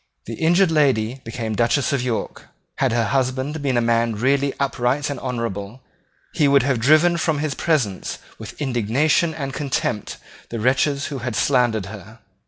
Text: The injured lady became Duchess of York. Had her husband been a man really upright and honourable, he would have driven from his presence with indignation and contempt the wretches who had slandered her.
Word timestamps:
The 0.25 0.33
injured 0.33 0.71
lady 0.71 1.21
became 1.23 1.53
Duchess 1.55 1.93
of 1.93 2.01
York. 2.01 2.47
Had 2.77 2.91
her 2.91 3.03
husband 3.05 3.61
been 3.61 3.77
a 3.77 3.81
man 3.81 4.15
really 4.15 4.51
upright 4.59 5.11
and 5.11 5.19
honourable, 5.19 5.83
he 6.33 6.47
would 6.47 6.63
have 6.63 6.79
driven 6.79 7.17
from 7.17 7.37
his 7.37 7.53
presence 7.53 8.17
with 8.39 8.59
indignation 8.59 9.31
and 9.35 9.53
contempt 9.53 10.17
the 10.49 10.59
wretches 10.59 11.05
who 11.13 11.19
had 11.19 11.35
slandered 11.35 11.85
her. 11.85 12.17